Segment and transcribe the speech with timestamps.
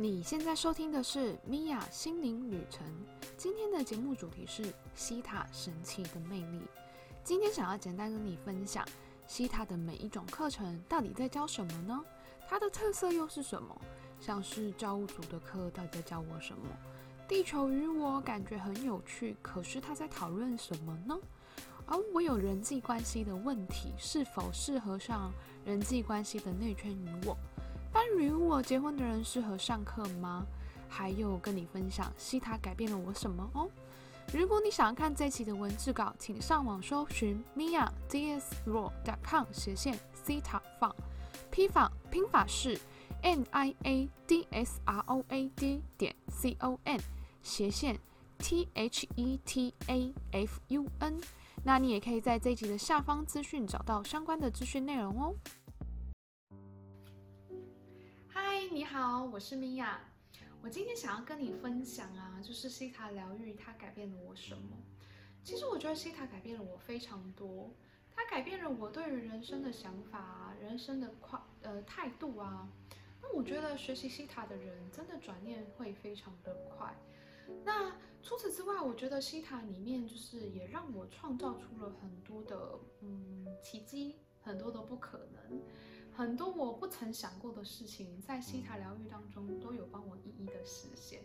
[0.00, 2.86] 你现在收听的是米娅心灵旅程。
[3.36, 6.60] 今天的节目主题是西塔神奇的魅力。
[7.24, 8.86] 今天想要简单跟你分享
[9.26, 12.00] 西塔的每一种课程到底在教什么呢？
[12.48, 13.76] 它的特色又是什么？
[14.20, 16.68] 像是造物主的课到底在教我什么？
[17.26, 21.18] 地球与我感觉很有趣，可是他在讨论什么呢？
[21.86, 25.32] 而我有人际关系的问题，是否适合上
[25.64, 27.36] 人际关系的内圈与我？
[27.98, 30.46] 伴侣与我结婚的人适合上课吗？
[30.88, 33.68] 还有跟你分享西塔改变了我什么哦？
[34.32, 40.94] 如果你想要看这期的文字稿，请上网搜寻 mia ds raw dot com 斜线西塔放，
[41.50, 42.78] 拼法拼法是
[43.20, 47.00] n i a d s r o a d 点 c o n
[47.42, 47.98] 斜线
[48.38, 51.20] t h e t a f u n。
[51.64, 55.34] 那你也可以在这一集的下方资讯找到相关的资讯内容哦。
[58.90, 60.00] 好，我是米娅。
[60.62, 64.78] 我今天想要跟你分享啊，就是西塔疗愈它改变了我什么？
[65.44, 67.70] 其实我觉得西塔改变了我非常多，
[68.10, 72.66] 它改变了我对于人生的想法啊，人生的快呃态度啊。
[73.20, 76.96] 那我觉得学习西塔的人真的转念会非常的快。
[77.66, 77.92] 那
[78.22, 85.57] 除此之外，我觉得西塔里面就是也让我创造出了很多的嗯奇迹，很多的不可能。
[86.18, 91.22] 很多我不曾想过的事情，在西塔疗愈当中都有帮我一一的实现。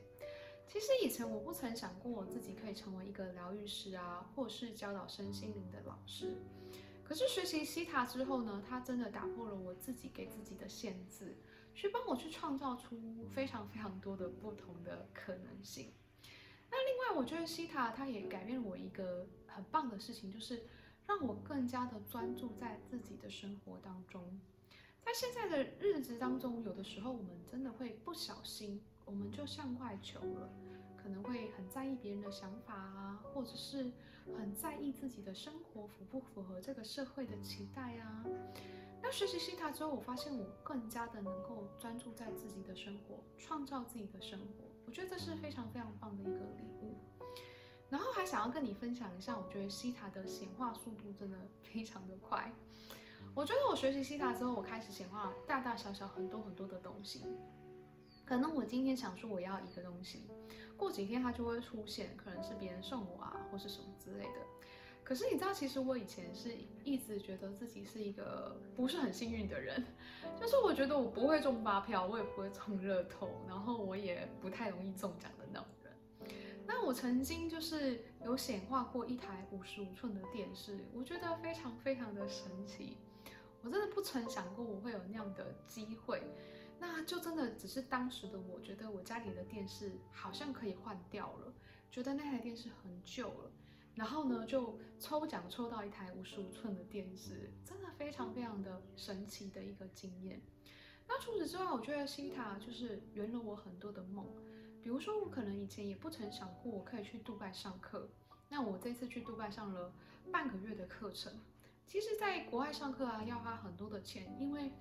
[0.68, 6.38] 其实以前我不曾想过我自己可以成为一个疗愈师啊，或是教导身心灵的老师。
[7.04, 11.36] 可是学习西塔之后呢，它真的打破了我自己给自己的限制，
[11.74, 15.92] 去帮我去创造出非常非常多的不同的可能性。
[16.70, 20.68] 那另外，我觉得西塔它也改变了我一个很棒的事情，就是
[21.08, 24.40] 让我更加的专注在自己的生活当中。
[25.06, 30.50] 在现在的日子当中，有的时候我们真的会不小心，我们就向外求了，
[30.96, 33.92] 可能会很在意别人的想法啊，或者是
[34.38, 38.26] 很在意自己的生活符不符合这个社会的期待啊。
[39.02, 44.64] 那学习西塔之后，我发现我更加的能够专注在自己的生活，创造自己的生活。
[44.86, 46.96] 我觉得这是非常非常棒的一个礼物。
[47.90, 52.52] 然后还想要跟你分享一下，我觉得西塔的显化速度真的非常的快。
[53.36, 57.26] 我觉得我学习西塔之后，我开始显化大大小小很多很多的东西。
[58.24, 60.28] 可能我今天想说我要一个东西，
[60.78, 64.40] 过几天它就会出现，可能是别人送我啊，或是什么之类的。
[65.04, 69.84] 可是你知道，其实我以前是一直觉得自己是一个不是很幸运的人，
[70.40, 76.32] 就是我觉得我不会中发票，我也不会中热透，然后我也不太容易中奖的那种人。
[76.66, 82.96] 那我曾经就是有显化过一台五十五寸的电视，我觉得非常非常的神奇。
[83.64, 86.22] 我真的不曾想过我会有那样的机会，
[86.80, 91.54] 那就真的只是当时的我觉得我家里的电视好像可以换掉了，
[91.90, 93.52] 觉得那台电视很旧了，
[93.96, 100.42] 然后呢就抽奖抽到一台五十五寸的电视，真的非常非常的神奇的一个经验。
[101.08, 104.26] 那除此之外，我觉得西塔就是圆了我很多的梦，
[104.82, 108.10] 比如说我可能以前也不曾想过我可以去杜拜上课，
[108.50, 109.94] 那我这次去杜拜上了
[110.34, 111.34] 半个月的课程。
[111.86, 114.72] 其实，在国外上课啊，要花很多的钱，因为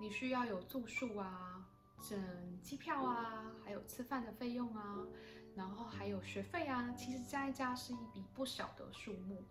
[0.00, 1.64] 你需要有住宿啊、
[2.02, 2.18] 整
[2.60, 5.06] 机票啊，还有吃饭的费用啊，
[5.54, 9.44] 然后还有学费啊，其实加一加是一笔不小的数目。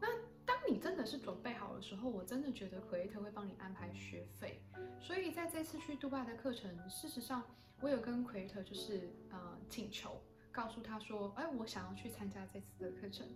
[0.00, 0.06] 那
[0.44, 4.62] 当你真的是准备好的时候，我真的觉得 Creator 会帮你安排学费。
[5.00, 7.42] 所以在这次去杜拜的课程，事实上
[7.80, 13.26] 我有跟 Creator 就是呃请求，告诉他说，哎，我想要去参加这次的课程。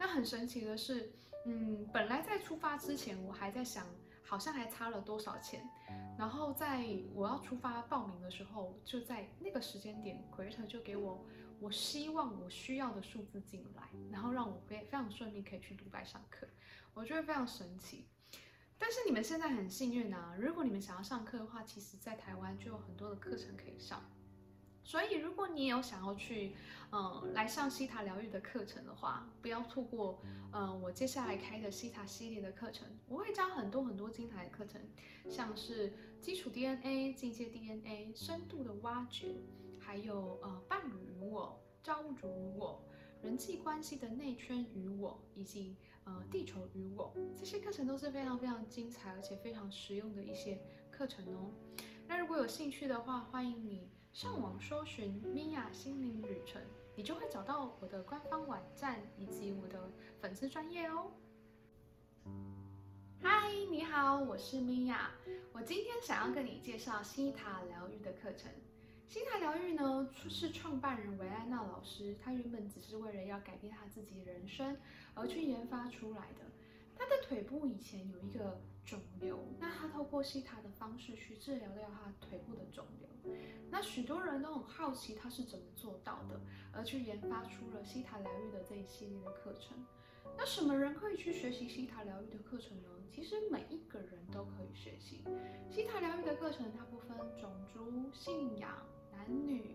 [0.00, 1.12] 那很神奇的是，
[1.44, 3.86] 嗯，本来在出发之前，我还在想，
[4.24, 5.62] 好像还差了多少钱。
[6.18, 11.26] 然后在我要出发报名的时候，就在那个时间点，Creator 就给我
[11.60, 16.48] 我希望我需要的数字进来，然后让我非非常顺利可以去独白上课，
[16.94, 18.06] 我觉得非常神奇。
[18.78, 24.02] 但是你们现在很幸运啊，如果你们想要上课的话，其实在台湾就有很多的课程可以上。
[24.90, 26.52] 所以，如果你有想要去，
[26.90, 30.20] 嗯，来上西塔疗愈的课程的话，不要错过，
[30.52, 34.80] 嗯，我接下来开的西塔系列的课程，我会教很多很多精彩的课程，
[35.28, 39.36] 像是基础 DNA、进阶 DNA、深度的挖掘，
[39.78, 42.82] 还有呃伴侣与我、造物主与我、
[43.22, 50.60] 人际关系的内圈与我，以及呃地球与我，这些课程都是非常非常精彩而且非常实用的一些
[50.90, 51.52] 课程哦。
[52.08, 53.88] 那如果有兴趣的话，欢迎你。
[54.12, 56.60] 上网搜寻米娅心灵旅程，
[56.96, 59.88] 你就会找到我的官方网站以及我的
[60.20, 61.12] 粉丝专业哦。
[63.22, 65.12] 嗨，你好，我是米娅。
[65.52, 68.50] 我今天想要跟你介绍西塔疗愈的课程。
[69.06, 74.76] 西塔疗愈呢，是创办人维安娜老师，他原本只是为了要改变他自己人生
[75.14, 76.44] 而去研发出来的。
[77.00, 83.34] 他的腿部以前有一个肿瘤，那他透过西塔的方式去治疗掉他腿部的肿瘤。
[83.70, 86.38] 那许多人都很好奇他是怎么做到的，
[86.70, 89.74] 而去研发出了西塔疗愈的这一系列的课程。
[90.36, 92.88] 那什么人可以去学习西塔疗愈的课程呢？
[93.10, 95.24] 其实每一个人都可以学习
[95.70, 98.70] 西塔疗愈的课程，它不分种族、信仰。
[99.10, 99.74] 男女，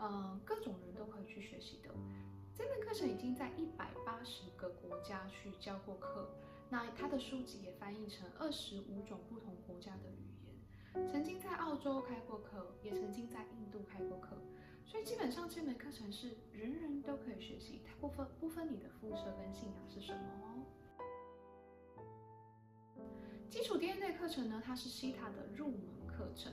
[0.00, 1.90] 嗯，各种人都可以去学习的。
[2.54, 6.30] 这门课程已经在一百八十个国家去教过课，
[6.74, 11.06] 那他的书籍也翻译成二十五种不同国家的语言。
[11.06, 14.36] 曾经在澳洲开过课，也曾经在印度开过课，
[14.84, 20.66] 所以基本上这门课程是人人都可以学习，它不分不分你的肤色跟信仰是什么哦。
[23.48, 26.52] 基础 DNA 课程呢，它是西塔的入门课程，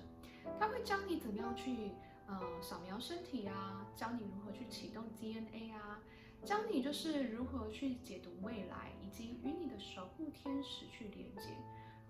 [0.60, 1.94] 它会教你怎么样去。
[2.28, 6.00] 呃，扫描身体啊，教你如何去启动 DNA 啊，
[6.44, 11.50] 教你就是如何去解读未来，以及与你的守护天使去连接，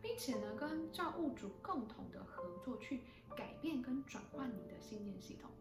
[0.02, 3.02] 并且呢，跟造物主共同的合作去
[3.36, 5.52] 改变跟转换你的信念系统。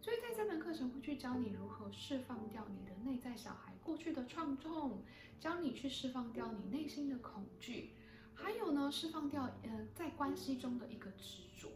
[0.00, 5.02] 所以在这门课程会去教你如何释放掉你的内在小孩过去的创痛，
[5.38, 7.90] 教你去释放掉你内心的恐惧，
[8.34, 11.70] 还有呢，释放掉呃在关系中的一个执着。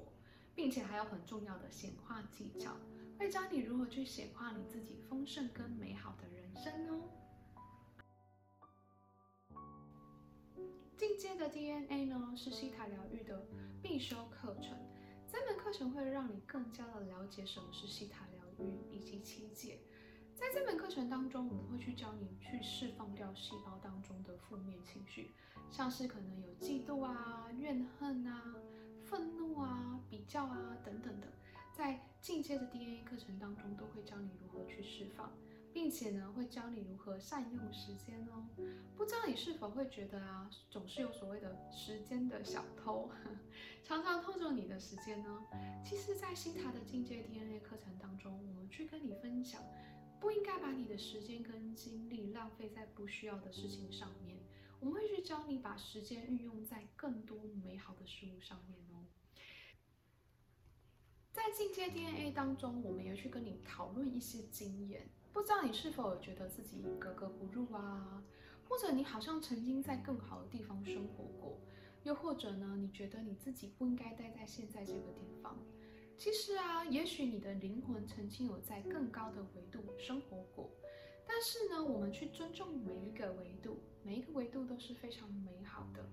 [0.52, 2.76] 并且还有很重要的显化技巧，
[3.18, 7.08] 会教你如何去显化你自己丰盛跟美好的人生哦。
[10.96, 13.46] 进阶的 DNA 呢，是西塔疗愈的
[13.82, 14.76] 必修课程。
[15.26, 19.78] 这门课程会让你更加的了解什么是西塔疗愈以及七界。
[20.34, 25.30] 在这门课程当中，我们会去教你去释放掉细胞当中的负面情绪，
[25.70, 28.54] 像是可能有嫉妒啊、怨恨啊。
[29.02, 31.26] 愤怒啊，比较啊，等等的，
[31.72, 35.32] 在进阶的 DNA 课程当中，都会教你如何去释放，
[35.72, 38.46] 并且呢，会教你如何善用时间哦。
[38.96, 43.10] 不知道你是否会觉得啊，总是有所谓的时间的小偷，
[43.84, 45.42] 常常偷走你的时间呢？
[45.84, 49.62] 其实，在新塔的进阶 DNA 课程当中，我们去跟你分享，
[50.20, 54.38] 不应该把你的时间跟精力浪费在不需要的事情上面。
[54.80, 59.04] 我们会去教你把时间运用在更多美好的事物上面哦。
[61.32, 65.08] 在进阶 DNA 当中，我们也去跟你讨论一些经验。
[65.32, 68.22] 不知道你是否有觉得自己格格不入啊？
[68.68, 71.58] 或者你好像曾经在更好的地方生活过？
[72.02, 75.58] 又或者呢，你觉得你自己不应该待在现在这个地方？
[76.16, 80.70] 其实啊，也许你的灵魂曾经有在更高的维度生活过。
[81.26, 86.04] 但是呢，我们去尊重每一个维度，每一个维度都是非常美好的。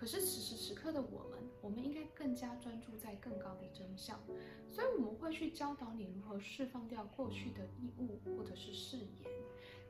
[0.00, 4.18] 可是此时此刻的我们，我们应该更加专注在更高的真相。
[4.70, 9.30] 所以我们会去教导你如何释放掉过去的义务或者是誓言，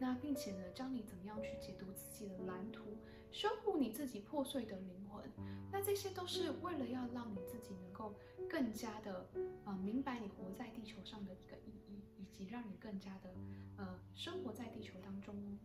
[0.01, 2.99] 那并且呢，教你怎么样去解读自己的蓝图，
[3.31, 5.23] 修复你自己破碎的灵魂。
[5.71, 8.13] 那这些都是为了要让你自己能够
[8.49, 9.31] 更加的
[9.65, 13.33] 呃明白你活在地球上的一个意义，以及让你更加的。
[13.77, 15.57] 呃，生活在地球当中，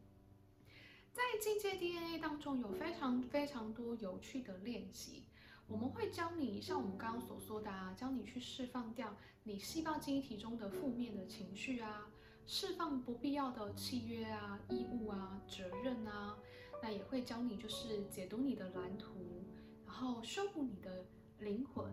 [1.16, 5.24] 在进阶 DNA 当中有非常非常多有趣的练习，
[5.66, 12.12] 我们会教你像我们刚刚所说的啊，教你去释放掉你细胞记忆体中的负面的情绪啊，
[12.46, 16.38] 释放不必要的契约啊、义务啊、责任啊，
[16.84, 19.46] 那也会教你就是解读你的蓝图，
[19.86, 21.06] 然后修补你的
[21.40, 21.90] 灵魂。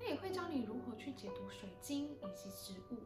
[0.00, 2.96] 那也会教你如何去解读水晶以及植物。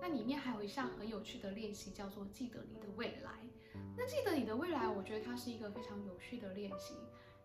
[0.00, 3.30] 那里面还有一项很有趣的练习，叫做记得你的未来。
[3.96, 6.94] 那记得你的未来，我觉得它是一个非常有趣的练习。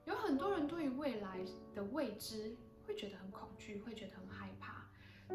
[0.05, 1.39] 有很多人对于未来
[1.75, 2.55] 的未知
[2.85, 4.85] 会觉得很恐惧，会觉得很害怕。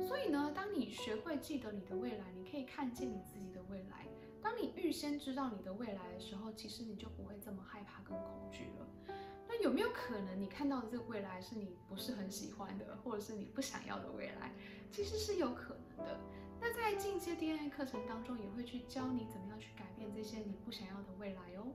[0.01, 4.07] 所以呢，当你学会记得你的未来，你可以看见你自己的未来。
[4.41, 9.15] 当你预先知道你的未来的时候，其实你就不会这么害怕跟恐惧了。
[9.47, 14.51] 那有没有可能你看到的这个未来是你不是很喜欢的，或者是你不想要的未来？
[14.91, 16.19] 其实是有可能的。
[16.65, 21.75] 那在进阶 DNA 课程当中，也会去教你怎么样去改变这些你不想要的未来哦。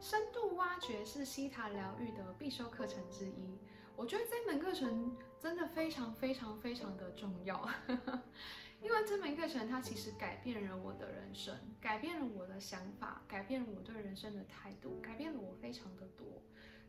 [0.00, 3.60] 深度挖掘是西塔疗愈的必修课程之一，
[3.94, 7.64] 我觉得这门课程真的非常非常非常的重要。
[8.82, 16.42] 因为这门课程，它其实改变了我的人生，改变了我的想法，改变了我对人生的态度，改变了我非常的多。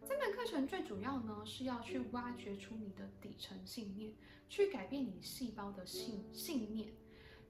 [0.05, 4.13] 这门课程最主要呢，是要去挖掘出你的底层信念，
[4.49, 6.93] 去改变你细胞的信信念。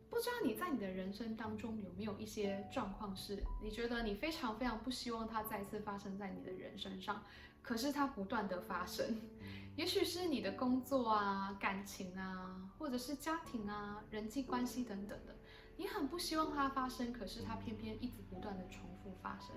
[0.10, 7.24] 不知道你在你的人生当中有没有一些状况，是你觉得你非常非常不希望它再次发生在你的人身上，
[7.62, 9.20] 可是它不断的发生。
[9.76, 15.36] 也许是你的工作啊、感情啊，或者是家庭啊、人际关系等等的，
[15.76, 19.56] 你很不希望它发生，可是它偏偏一直不断的重复发生。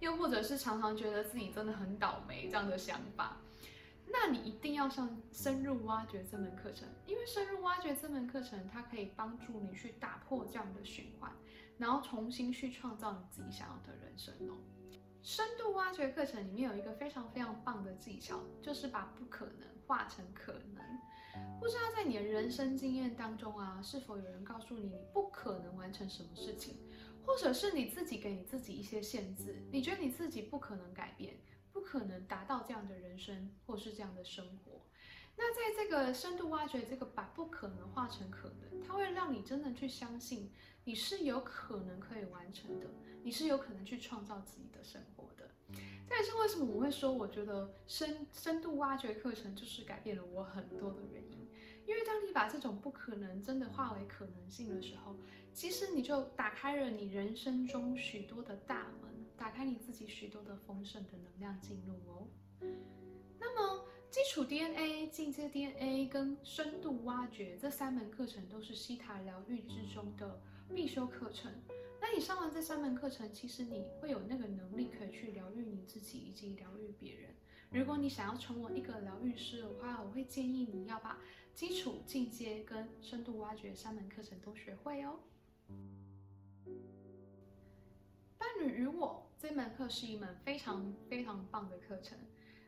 [0.00, 3.36] 又或者是常常觉得自己真的很倒霉这样的想法，
[4.06, 11.30] 那你一定要上深入挖掘这门课程，因为深入挖掘这门课程，它可以帮助你去打破这样的循环，
[11.78, 14.56] 然后重新去创造你自己想要的人生哦。
[15.22, 20.82] 深度挖掘课程里面有一个非常非常棒的技巧，就是把不可能化成可能。
[21.60, 26.78] 不知道在你的人生经验当中啊，是否有人告诉你你不可能完成什么事情？
[27.24, 31.36] 或者是你自己给你自己一些限制，你觉得你自己不可能改变，
[31.72, 34.80] 不可能达到这样的人生，或是这样的生活。
[35.36, 40.50] 那在这个深度挖掘，这个把不可能化成可能，它会让你真的去相信
[40.84, 42.86] 你是有可能可以完成的，
[43.22, 45.48] 你是有可能去创造自己的生活的。
[46.08, 51.48] 这也是为什么我会说，我觉得深深度挖掘课程就是改变了我很多的原因。
[51.90, 55.16] 因为当你把这种不可能真的化为可能性的时候，
[55.52, 62.28] 其实你就打开了你人生中许多的大门，打开你自己许多的丰盛的能量进入哦。
[63.40, 70.40] 那么，基础 DNA、进阶 DNA 跟深度挖掘这三门课程都是西塔疗愈之中的
[70.72, 71.50] 必修课程。
[72.00, 77.34] 那你上完这三门课程，其实你会有那个能力可以去疗愈你自己以及疗愈别人。
[77.72, 81.18] 如果你想要成为一个疗愈师的话，我会建议你要把
[81.54, 85.20] 基础、进阶跟深度挖掘三门课程都学会哦。
[88.38, 92.18] 伴侣与我这门课是一门非常非常棒的课程，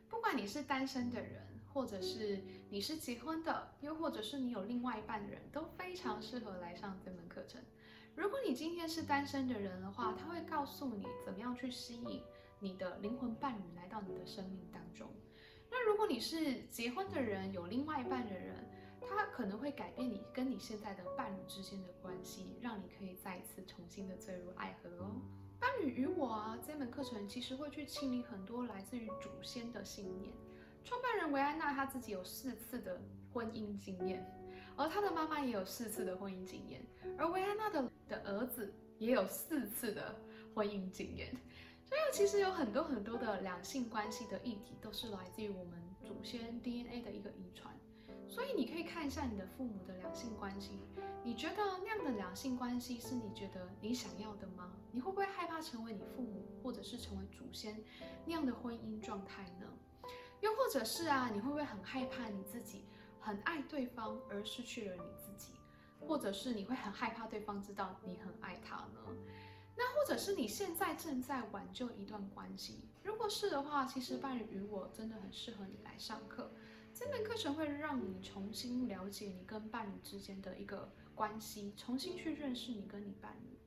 [0.07, 7.59] 不管你是单身的人，或者是你是结婚的，又或者是你有另外一半的人，都非常适合来上这门课程。
[8.15, 12.21] 如果你今天是单身的人的话，他会告诉你怎么样去吸引
[12.59, 15.09] 你的灵魂伴侣来到你的生命当中。
[15.71, 18.69] 那如果你是结婚的人，有另外一半的人，
[19.07, 25.21] 它可能会改变你跟你现在的伴侣之间的关系，让你可以再一次重新的坠入爱河哦。
[25.59, 30.31] 伴侣与我啊，这门课程其实会去清理很多来自于祖先的信念。
[30.83, 32.99] 创办人维安娜她自己有四次的
[33.33, 34.25] 婚姻经验，
[34.75, 36.85] 而她的妈妈也有四次的婚姻经验，
[37.17, 37.89] 而维安娜的。
[38.09, 40.13] 的儿子也有四次的
[40.53, 41.31] 婚姻经验，
[41.85, 47.73] 所以其实有很多很多的两性关系的议题都是来自于我们祖先 DNA 的一个遗传。
[48.33, 50.79] 所以你可以看一下你的父母的两性关系，
[51.23, 54.73] 你觉得那样的两性关系是你觉得你想要的吗？
[54.91, 57.79] 你会不会害怕成为你父母或者是成为祖先
[58.25, 59.67] 那样的婚姻状态呢？
[60.41, 62.85] 又或者是啊，你会不会很害怕你自己
[63.19, 65.53] 很爱对方而失去了你自己？
[65.99, 69.15] 或者是你会很害怕对方知道你很爱他呢？
[69.77, 72.89] 那或者是你现在正在挽救一段关系？
[73.03, 76.51] 如果是的话，其实伴侣与我真的很适合你来上课。
[76.93, 83.57] 这门课程会让你重新了解你跟伴侣之间的一个关系，重新去认识你跟你伴侣。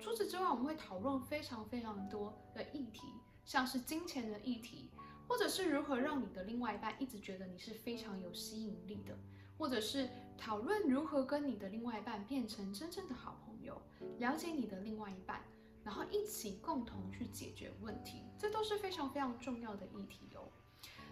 [0.00, 3.08] 除此之外，我们会讨论非常非常多的议题，
[3.44, 4.88] 像是金钱的议题，
[5.26, 9.18] 或者是如何让你的另外一半一直觉得你是非常有吸引力的。
[9.58, 13.80] 或者是讨论如何跟你的另外一半变成真正的好朋友，
[14.18, 15.42] 了解你的另外一半，
[15.82, 20.46] 然后一起共同去解决问题，这都是非常非常重要的议题哦。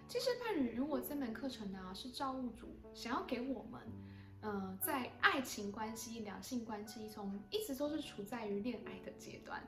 [0.07, 3.81] 其实伴侣与我这门课程呢，是造物主想要给我们，
[4.43, 9.63] 呃，在爱情关系、两性关系中，一直都是处在于恋爱的阶段。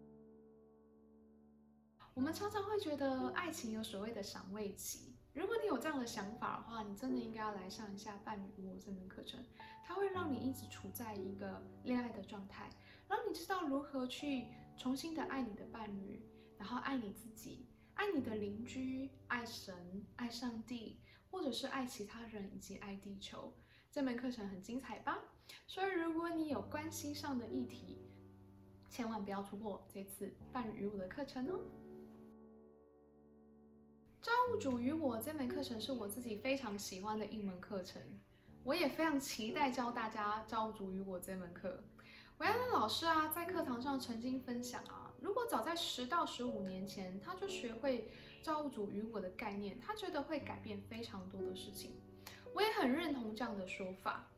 [2.14, 5.16] 我们常常会觉得爱情有所谓的赏味期。
[5.34, 9.44] 如果你有这样的想法的话，你真的应该要来上一下伴侣与我这门课程，
[9.84, 12.70] 它会让你一直处在一个恋爱的状态，
[13.08, 14.46] 让你知道如何去
[14.78, 16.22] 重新的爱你的伴侣，
[16.56, 17.65] 然后爱你自己，
[17.96, 19.74] 爱你的邻居，爱神，
[20.16, 21.00] 爱上帝，
[21.30, 23.52] 或者是爱其他人以及爱地球。
[23.90, 25.18] 这门课程很精彩吧？
[25.66, 27.98] 所以如果你有关系上的议题，
[28.88, 31.60] 千万不要错过这次伴侣与我的课程哦。
[34.20, 38.02] 造物主与我这门课程是我自己非常喜欢的一门课程，
[38.62, 41.82] 我也非常期待教大家造物主与我这门课。
[42.38, 48.08] 维安的老师啊，在课堂上曾经分享啊，如果早在十到十五年前他就学会
[48.42, 51.92] 造物主与我的概念，他觉得会改变非常多的事情。
[52.54, 54.28] 我也很认同这样的说法。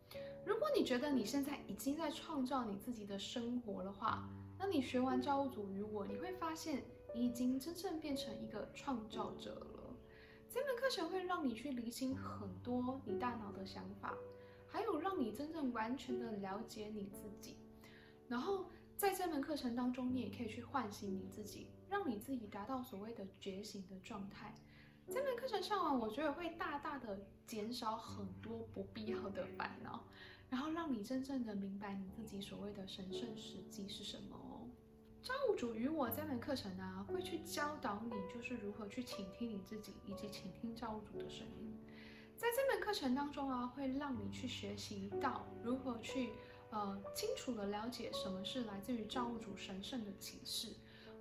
[0.45, 6.83] 如果你觉得你现在已经在创造你自己的生活的话，那你学完造物主与我，你会发现
[7.15, 9.95] 你已经真正变成一个创造者了。
[10.51, 14.15] 这门课程会让你去理清很多你大脑的想法，
[14.67, 17.59] 还有让你真正完全的了解你自己。
[18.27, 24.53] 然后在这门课程当中，你也可以去唤醒你自己，让你自己达到所谓的觉醒的状态。
[25.09, 30.05] 这门课程上完，我觉得会大大的减少很多不必要的烦恼，
[30.51, 34.67] 然后让你真正的明白你自己所谓的神圣时机是什么哦。
[35.23, 41.73] 造物主与我这门课程呢，会去教导你，就是如何去倾听你自己，以及倾听造物主的声音。
[42.37, 46.31] 在这门课程当中啊，会让你去学习到如何去
[46.71, 50.69] 呃清楚的了解什么是来自于造物主神圣的启示，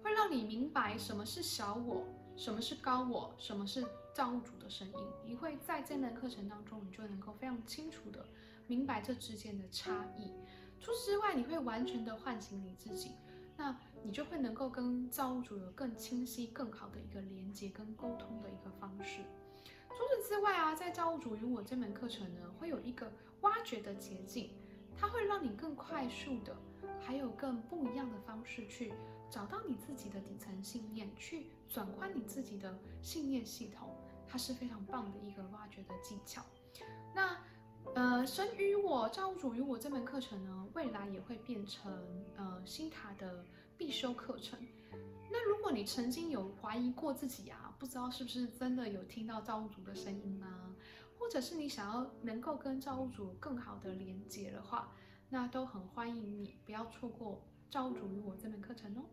[0.04, 2.06] 会让你明白什么是小我。
[2.36, 3.34] 什么是高我？
[3.40, 5.00] 什么是造物主的声音？
[5.26, 8.24] 你会在这门课程当中，你就能够非常清楚的
[8.68, 10.32] 明白这之间的差异。
[10.80, 13.14] 除此之外，你会完全的唤醒你自己，
[13.58, 19.22] 那你就会能够跟造物主有更清晰、更好的一个连接跟沟通的一个方式。
[19.90, 23.12] 除此之外啊，在造物主与我这门课程呢，会有一个
[23.42, 24.52] 挖掘的捷径，
[24.98, 26.56] 它会让你更快速的，
[27.00, 28.92] 还有更不一样的方式去。
[29.30, 33.94] 找到你自己的底层信念，去转换你自己的信念系统，
[34.26, 36.42] 它是非常棒的一个挖掘的技巧。
[37.14, 37.38] 那，
[37.94, 41.92] 呃，神与我、造物主与我这门课程呢，未来也会变成
[42.38, 43.44] 呃新塔的
[43.78, 44.58] 必修课程。
[45.30, 50.67] 那如果你曾经有怀疑过自己啊，不知道是不是真的有听到造物主的声音呢？
[51.28, 54.94] 或者是你想要能够跟造物主更好的连接的话，
[55.28, 59.04] 那都很欢迎你，不要错过造物主与我这门课程哦。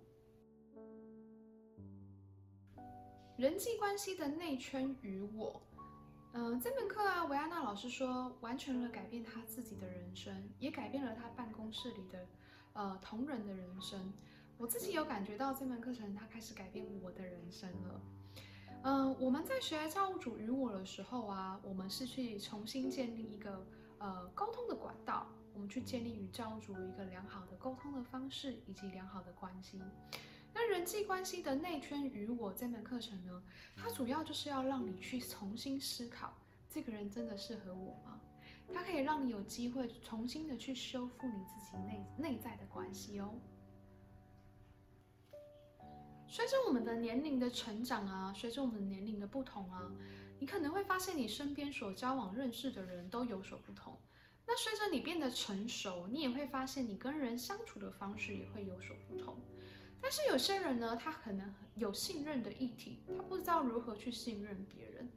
[3.37, 5.61] 人际关系的内圈与我，
[6.35, 12.28] 嗯，这门课啊，维安娜老师说，完全了改变他自己的人生，也改变了他办公室里的
[12.75, 14.12] 呃同仁的人生。
[14.56, 18.00] 我自己有感觉到这门课程，它开始改变我的人生了。
[18.87, 29.81] 嗯，我们在学造物主与我的时候啊，我们是去重新建立一个呃沟通的管道，我们去建立与造物主一个良好的沟通的方式以及良好的关系。
[30.53, 33.43] 那人际关系的内圈与我这门课程呢，
[33.75, 36.35] 它主要就是要让你去重新思考，
[36.69, 38.21] 这个人真的适合我吗？
[38.71, 43.33] 它可以让你有机会重新的去修复你自己内内在的关系哦。
[46.35, 49.88] 随着我们的年龄的成长啊，随着我们年龄的不同啊，
[50.40, 53.97] 你可能会发现你身边所交往认识的人都有所不同。
[54.44, 59.37] 那随着你变得成熟，你也会发现你跟人相处的方式也会有所不同。
[60.01, 65.09] 但是有些人呢，他可能有信任的议题，他不知道如何去信任别人。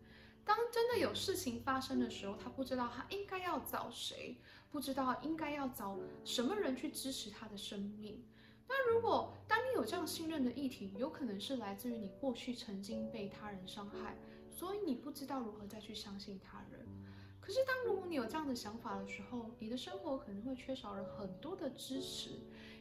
[0.46, 4.38] 当真的有事情发生的时候，他不知道他应该要找谁，
[4.70, 8.24] 不知道应该要找什么人去支持他的生命。
[8.68, 14.18] 那如果当你有这样信任的议题，有可能是来自于你过去曾经被他人伤害，
[14.52, 16.86] 所以你不知道如何再去相信他人。
[17.40, 22.32] 可是当如果你有这样的想法的时候，你的生活可能会缺少了很多的支持。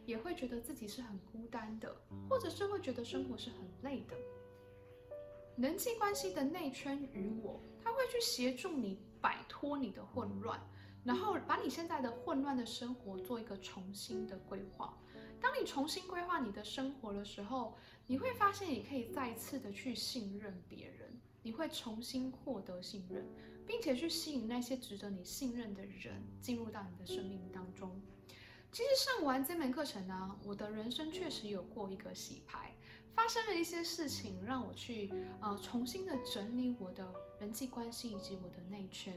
[0.07, 1.93] 也会觉得自己是很孤单的，
[2.31, 4.17] 或者是会觉得生活是很累的。
[5.57, 10.61] 人际关系的内圈与我，他会去协助你摆脱你的混乱，
[11.03, 14.97] 然后把你现在的混乱的生活做一个重新的规划。
[15.41, 23.27] 当你重新规划你的生活的时候，你会发现你可以再次的去信任别人，你会重新获得信任，
[23.67, 28.01] 并且去吸引那些值得你信任的人进入到你的生命当中。
[28.73, 32.75] 其实上完这门课程呢，我的人生确实有过一个洗牌，
[33.15, 39.17] 发生了一些事情，让我去呃重新的整理我的人际关系以及我的内圈。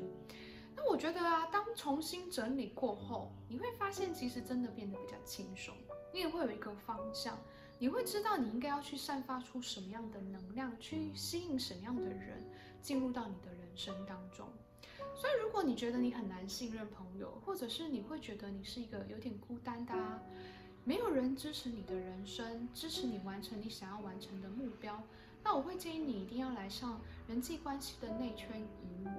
[0.76, 5.76] 那我觉得啊，当重新整理过后，你会发现其实真的变得比较轻松，
[6.14, 7.38] 你也会有一个方向，
[7.78, 12.44] 你会知道你应该要去散发出什么样的能量，去吸引什么样的人
[12.82, 14.48] 进入到你的人生当中。
[15.16, 20.22] 所以，如果你觉得你很难信任朋友，或者是你会觉得你是一个有点孤单的，啊
[20.86, 25.04] 没有人支持你的人生，支持你完成你想要完成的目标，
[25.44, 29.12] 那我会建议你一定要来上人际关系的内圈与我，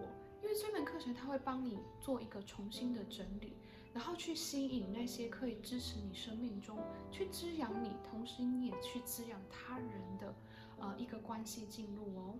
[0.43, 3.53] 因为这门课程它会帮你做一个重新的整理，
[3.93, 6.79] 然后去吸引那些可以支持你生命中，
[7.11, 10.35] 去滋养你，同时你也去滋养他人的，
[10.79, 12.39] 呃，一个关系进入哦。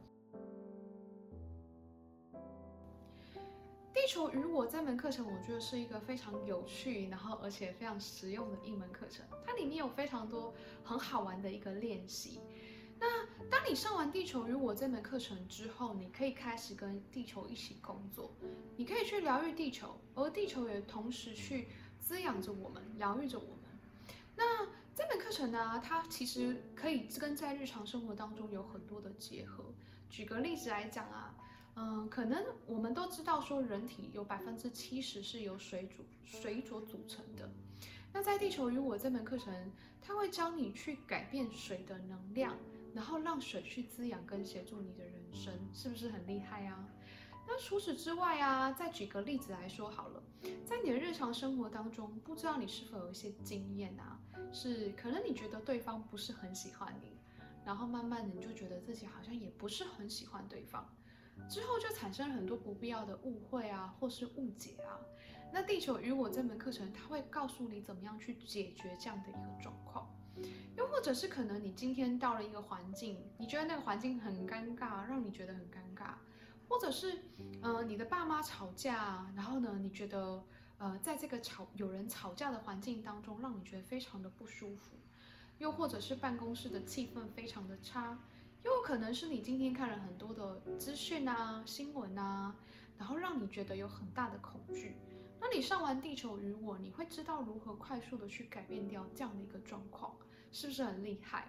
[3.93, 9.27] 地球与我这门课程，我觉得是一个非常有趣，然后而且非常实用的一门课程。
[9.45, 12.41] 它里面有非常多很好玩的一个练习。
[13.49, 18.33] 当你上完地球与我这门课程之后，你可以开始跟地球一起工作，
[18.77, 21.69] 你可以去疗愈地球，而地球也同时去
[22.01, 24.15] 滋养着我们，疗愈着我们。
[24.37, 29.65] 那这门课程呢，它其实可以跟在日常生活当中有很多的结合。
[30.11, 31.35] 举个例子来讲啊。
[31.77, 37.49] 嗯，可能我们都知道说，人体有百分之七十是由水组水所组成的。
[38.13, 39.73] 那在《地球与我》这门课程，
[40.03, 42.59] 它会教你去改变水的能量，
[42.95, 46.89] 然后让水去滋养跟协助你的人生，是不是很厉害啊？
[47.47, 50.23] 那除此之外啊，再举个例子来说好了，
[50.65, 54.21] 在你的日常生活当中，不知道你是否有一些经验啊，
[54.53, 57.19] 是可能你觉得对方不是很喜欢你，
[57.65, 60.89] 然后慢慢的你就觉得自己好像也不是很喜欢对方，
[61.49, 65.01] 之后就产生了很多不必要的误会啊，或是误解啊。
[65.53, 70.09] 那《地球与我》这门课程，它会告诉你怎么样去解决这样的一个状况，
[70.77, 76.15] 又或者是可能你今天到了一个环境，你觉得那个环境很尴尬，让你觉得很尴尬。
[76.69, 77.19] 或者是，
[77.63, 80.41] 呃，你的爸妈吵架，然后呢，你觉得，
[80.79, 84.97] 呃，在这个吵有人吵架的环境当中，让你觉得非常的不舒服，
[85.59, 88.17] 又或者是办公室的气氛非常的差，
[88.63, 92.55] 又有可能是你今天看了很多的资讯啊、新闻啊，
[92.97, 94.95] 然后让你觉得有很大的恐惧。
[95.41, 100.15] 那你上完《地球与我》，你会知道如何快速的去改变掉这样的一个状况，
[100.53, 101.49] 是不是很厉害？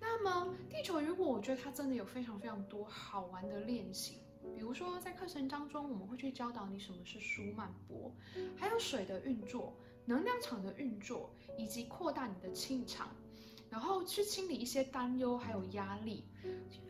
[0.00, 4.18] 那么《地球如果》，我觉得它真的有非常非常多好玩的练习。
[4.54, 8.14] 比如说，在课程当中，我们会去教导你什么是舒曼波，
[8.56, 13.08] 还有水的运作、能量场的运作，以及扩大你的气场，
[13.68, 16.24] 然后去清理一些担忧还有压力，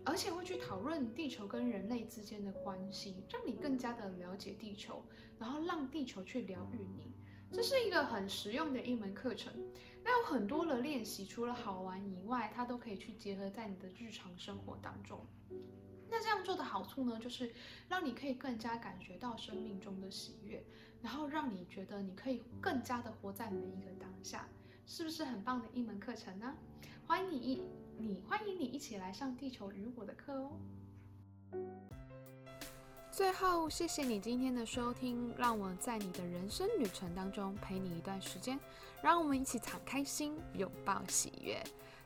[0.04, 5.02] 而且会去讨论地球跟人类之间的关系，让你更加的了解地球，
[5.38, 7.12] 然后让地球去疗愈你。
[7.52, 9.52] 这是一个很实用的一门课程。
[10.04, 15.24] 那有很多的练习，除了好玩以外，它都可以去结合在你的日常生活当中。
[16.08, 17.52] 那这样做的好处呢，就是
[17.88, 20.64] 让你可以更加感觉到生命中的喜悦，
[21.02, 24.48] 然后让你觉得你可以更加的活在每一个当下，
[24.86, 26.54] 是不是很棒的一门课程呢？
[27.06, 27.62] 欢迎你
[27.98, 30.52] 你欢迎你一起来上《地球与我》的课哦。
[33.16, 38.60] 最后，谢谢你今天的收听，让我在你的人生旅程当中陪你一段时间，
[39.00, 41.58] 让我们一起敞开心，拥抱喜悦。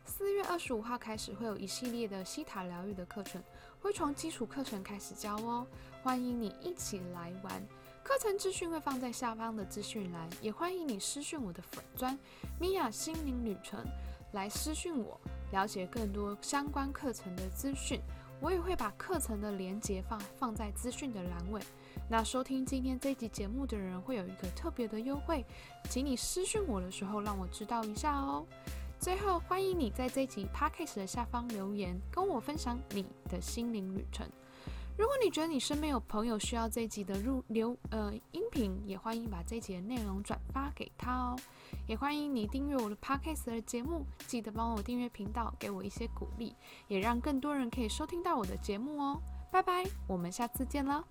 [0.04, 3.42] 四月二十五号开始会有一系列的西塔疗愈的课程。
[3.80, 5.66] 会从基础课程开始教哦，
[6.00, 7.60] 欢迎你一起来玩。
[8.04, 12.16] 课程资讯会放在下方的资讯栏，也欢迎你私讯我的粉砖
[12.60, 13.84] 米娅心灵旅程
[14.30, 15.20] 来私讯我，
[15.50, 18.00] 了解更多相关课程的资讯。
[18.40, 21.60] 我也会把课程的连接放放在资讯的栏尾。
[22.08, 25.44] 那收听今天这集节目的人会有一个特别的优惠，
[25.88, 28.44] 请你私讯我的时候让我知道一下哦。
[28.98, 34.26] 最后，欢迎你在这集 podcast 的下方留言，跟我分享你的心灵旅程。
[34.98, 41.36] 如果你觉得你身边有朋友需要这集的入流呃音频，也欢迎把这集的内容转发给他哦。
[41.86, 46.54] 也欢迎你订阅我的 podcast 的节目，记得帮我订阅频道，给我一些鼓励，
[46.86, 49.20] 也让更多人可以收听到我的节目哦。
[49.50, 51.02] 拜拜，我们下次见了。